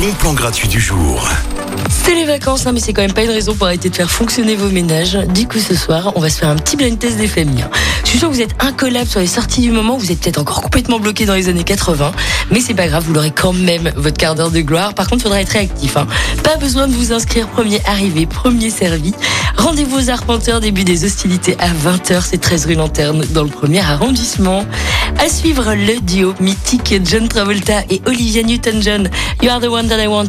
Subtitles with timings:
[0.00, 1.28] bon plan gratuit du jour.
[1.90, 4.10] C'est les vacances, hein, mais c'est quand même pas une raison pour arrêter de faire
[4.10, 5.18] fonctionner vos ménages.
[5.34, 7.66] Du coup, ce soir, on va se faire un petit blind test des familles.
[8.04, 10.38] Je suis sûr que vous êtes incollable sur les sorties du moment, vous êtes peut-être
[10.38, 12.12] encore complètement bloqué dans les années 80,
[12.50, 14.94] mais c'est pas grave, vous l'aurez quand même, votre quart d'heure de gloire.
[14.94, 15.98] Par contre, faudra être réactif.
[15.98, 16.06] Hein.
[16.42, 19.12] Pas besoin de vous inscrire premier arrivé, premier servi.
[19.58, 23.80] Rendez-vous aux Arpenteurs, début des hostilités à 20h, c'est 13 rue Lanterne, dans le premier
[23.80, 24.64] arrondissement.
[25.18, 29.08] À suivre le duo mythique John Travolta et Olivia Newton-John.
[29.42, 30.28] You are the one that I want.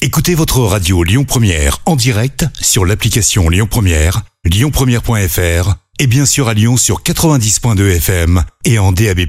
[0.00, 6.48] Écoutez votre radio Lyon Première en direct sur l'application Lyon Première, lyonpremière.fr et bien sûr
[6.48, 9.20] à Lyon sur 90.2 FM et en DAB+.